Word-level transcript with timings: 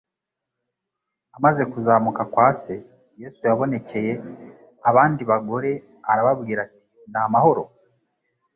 Amaze 1.37 1.61
kuzamuka 1.71 2.21
kwa 2.31 2.47
Se, 2.61 2.73
Yesu 3.21 3.39
yabonekcye 3.49 4.01
abandi 4.89 5.21
bagore 5.31 5.71
arababwira 6.11 6.59
ati:" 6.67 6.85
Ni 7.11 7.17
amahoro!" 7.25 7.63